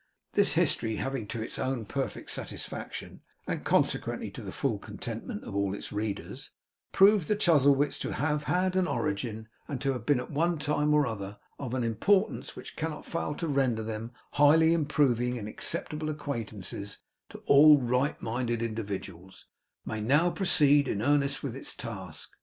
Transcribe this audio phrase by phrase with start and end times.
[0.33, 5.55] This history having, to its own perfect satisfaction, (and, consequently, to the full contentment of
[5.55, 6.49] all its readers,)
[6.91, 10.91] proved the Chuzzlewits to have had an origin, and to have been at one time
[10.95, 16.09] or other of an importance which cannot fail to render them highly improving and acceptable
[16.09, 16.71] acquaintance
[17.29, 19.45] to all right minded individuals,
[19.85, 22.31] may now proceed in earnest with its task.